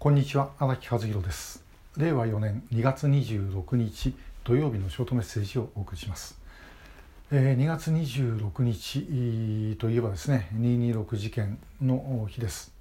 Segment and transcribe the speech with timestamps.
[0.00, 1.62] こんにちは荒木和弘です。
[1.98, 6.40] 令和4年2月26日土曜日のショートメッセージをお送りします、
[7.30, 12.72] えー、2月26日といえばですね226事件の日です。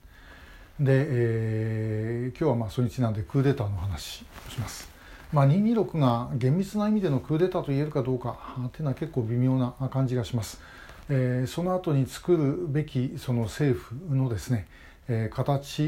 [0.79, 4.89] で、えー、今日はまあ初日なんでクーデターの話をします。
[5.33, 8.39] まあ、226が厳密な意味でのクーデターと言えるかどうか
[8.71, 10.61] というのは結構微妙な感じがします。
[11.09, 14.69] えー、その後に作るべきその政府のですね、
[15.09, 15.83] え形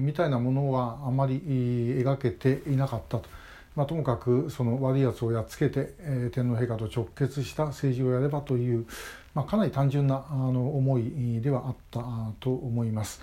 [0.00, 3.28] みたいなものはあまり描けていなかったと、
[3.74, 8.86] まあ、ともかくその悪いやつをやっつけて、え天皇陛下と直結した政治をやればという、
[9.34, 12.00] まあ、かなり単純なあの思いではあった
[12.40, 13.22] と思います。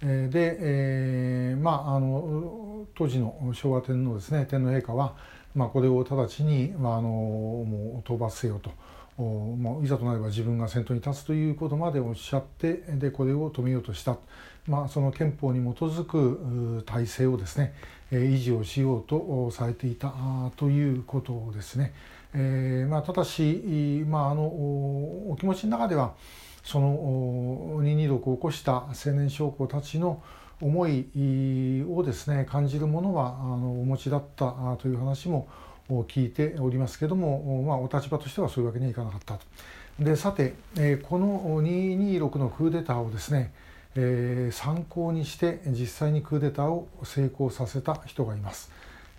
[0.00, 5.14] で、えー、まああの当時の昭和天皇ですね天皇陛下は、
[5.54, 8.70] まあ、これを直ちに、まあ、あのもう討伐せよと。
[9.20, 14.16] もういざとなれば自分が先頭に立つということまでおっしゃってでこれを止めようとした、
[14.66, 17.74] まあ、その憲法に基づく体制をですね
[18.10, 20.12] 維持をしようとされていた
[20.56, 21.92] ということですね。
[22.32, 26.14] えーまあ、ただし、まあ、あのお気持ちの中では
[26.62, 30.22] その226を起こした青年将校たちの
[30.60, 31.06] 思い
[31.88, 35.48] をですね感じるものはあのお持ちだったという話も
[36.04, 39.40] 聞いておりますけども、まあ、お立場としてはそういうわけにはいかなかったと。
[39.98, 43.52] でさて、えこの226のクーデターをですね、
[43.96, 48.70] えー、参考にして実際にクーデターを成功させた人がいます。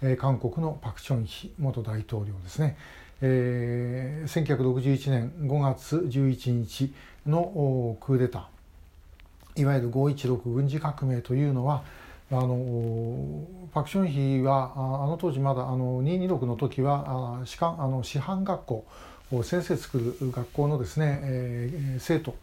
[0.02, 2.78] えー、韓国のパク・チョンヒ元大統領ですね。
[3.22, 6.92] えー、1961年5月11日
[7.28, 11.84] のクーデターいわゆる516軍事革命というのは
[12.32, 18.86] あのパク・ションヒはあの当時まだあの226の時はあ士官あの師範学校
[19.44, 22.36] 先生作る学校のですね、えー、生徒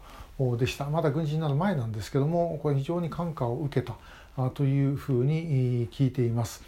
[0.57, 3.95] でしたまだ軍人になる前なんですけどもこれ非常に感化を受けた
[4.51, 6.63] というふうに聞いています。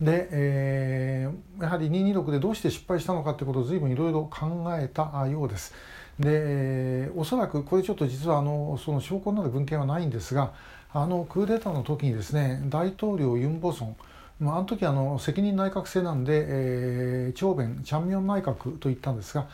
[0.00, 5.72] で、えー、やはり226でどうして失敗したのかということを随分いろいろ考えたようです。
[6.18, 10.52] でおそらくこれちょっと実はあのその証拠になる文献はないんですが
[10.92, 13.96] あのクーデターの時にですね大統領ユン・ボソン
[14.40, 19.46] まあ、あの時あの責任内閣制なんで、えー、長弁チャンミョン内閣と言ったんですが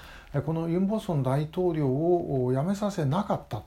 [0.43, 3.63] このユン・ボソン大統領を辞めさせなかった。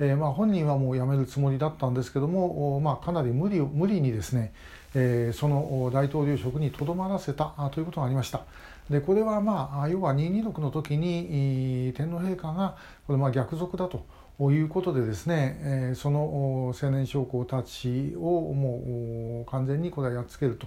[0.00, 4.52] えーまあ、本人はもう辞めるつもりだったんですけども、まあ、かなり無理無理にですね、
[4.94, 8.42] えー、その大統領職にとどまらせたということがありました。
[8.88, 14.04] でこれはまあ要は226の時に天皇陛下がこれまあ逆賊だと
[14.52, 20.58] いうことでですね、えー、その青年将校たちをもう完全にこれはやっつける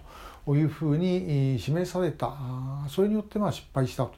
[0.46, 2.34] というふうに示された。
[2.90, 4.14] それによってまあ失敗したと。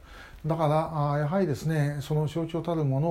[0.45, 3.09] だからやはりですねその象徴たるもの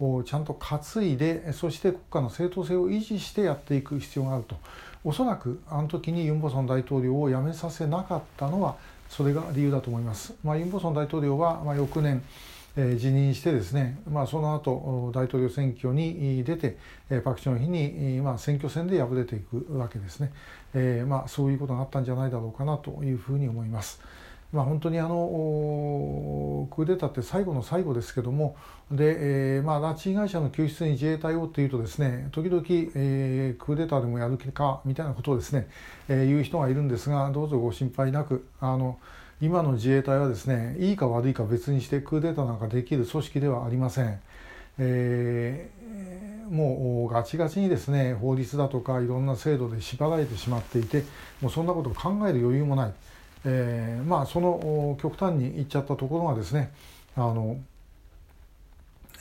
[0.00, 4.56] をちゃんと担いでそして国家の正当性を維持してやっていく必要があると。
[5.04, 8.76] おそらくあの時にユン・ボソン大統領を辞めさせなかったのは
[9.08, 10.34] それが理由だと思います。
[10.44, 12.22] まあ、ユン・ボソン大統領は、まあ、翌年
[12.76, 16.76] えー、辞任してですね、まあ、その後大統領選挙に出て、
[17.10, 20.32] えー、パク・チョンヒに、まあ、選挙戦で敗れていくわけですね、
[20.74, 24.00] えーまあ、そういうことがあったんじゃないだろうかなというふうに思います。
[24.52, 28.56] まあ、本当にあのクーデターって最後の最後ですけども
[28.90, 32.62] で、えーまあ、拉致被害者の救出に自衛隊をっていうとですね時々、
[32.96, 35.68] えー、クーデターでもやる気かみたいなことをですね、
[36.08, 38.98] えー、言う人がいるんですがどうぞご心配なくあの
[39.40, 44.20] 今の自衛隊はですねいいか悪いか別にしてクーデターなんかできる組織ではありません。
[44.78, 51.04] えー、もうガチガチにですね法律だとかいろんな制度で縛られてしまっていて
[51.40, 52.92] もうそんなことを考える余裕もない。
[53.44, 56.72] えー、まあその極端に言っちゃったところがですね
[57.16, 57.56] あの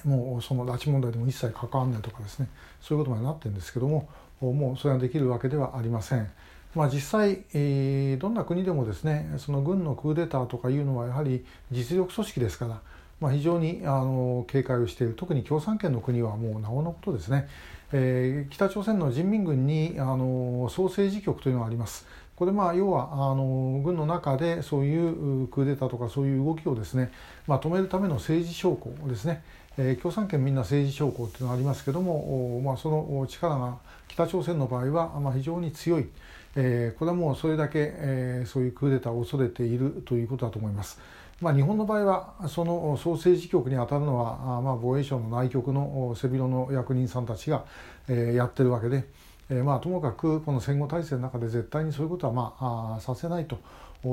[0.05, 2.47] もうその拉致問題でも一切関わらないとかですね
[2.81, 4.09] そういうことまでなってるんですけども
[4.41, 6.29] もうそれができるわけではありません。
[6.75, 12.79] まあ、実際、えー、どんな国でもですねその軍のクーデターとかいうのはやはり実力組織ですから、
[13.19, 17.47] まあ、非常にあの警戒をしている特に共産圏の国はもうなおのことですね、
[17.91, 22.05] えー、北朝鮮の人民軍にあの総政治局というのがあります。
[22.39, 27.11] これまあ要はあの軍の中でそういうクーデターとかそういう動きをですね、
[27.47, 29.43] まあ、止めるための政治将校ですね、
[29.77, 33.77] えー、共産圏みんな政治将校っていうのがありますけども、まあ、その力が
[34.07, 36.07] 北朝鮮の場合はま非常に強い。
[36.55, 40.99] えー、これはもうそれだけ、えー、そういうクーデターを恐れているということだと思います。
[41.41, 47.65] まあ、日本の場合はその総政治局に当たるのは、まあ、防衛省の内局の背広の役人さんたちが、
[48.07, 49.05] え、やってるわけで、
[49.49, 53.57] え、まあ、ともかくこの戦後体制の中で絶対にそういうことは、まあ、あさせないと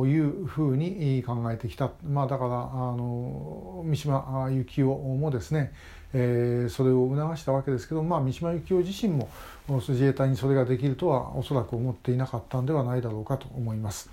[0.07, 2.55] いうふうに考えてきた、まあ、だからあ
[2.97, 5.73] の三島由紀夫もですね、
[6.13, 9.29] えー、それを促したわけですけど、まあ、三島由紀夫自身も
[9.69, 14.11] 自衛隊にそれができるとはおそらく思っていなかったんではないだろうかと思います。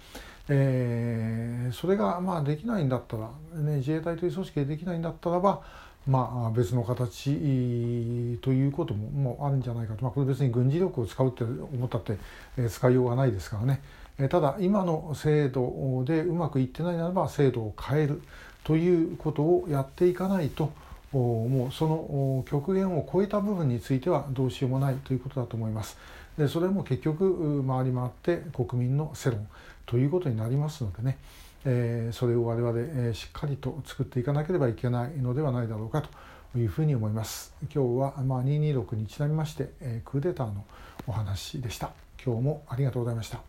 [0.49, 3.29] えー、それがまあできないんだったら、
[3.61, 5.61] ね、自衛隊という組織でできないんだったらば、
[6.07, 12.17] まあ、別の形ということももうあるんじゃないかと、まあ、これ別に軍事力を使うって思ったって、
[12.57, 13.81] えー、使いようがないですからね、
[14.19, 18.21] えー、ただ今の制度でうまくいってないならば制度を変える
[18.65, 20.71] ということをやっていかないと
[21.13, 25.97] もうその極限を超えた部分についてはどうしようもないということだと思います。
[26.37, 29.47] でそれも結局回り回って国民の世論
[29.85, 31.17] ということになりますのでね、
[31.65, 37.53] えー、それを我々、えー、しっかりと作っていかなければいけないのではないだろうかというふうに思います。
[37.73, 40.65] 今日は、まあ、226にちなみまして、えー、クーデターの
[41.07, 41.91] お話でした。
[42.23, 43.39] 今日もありがとうございました。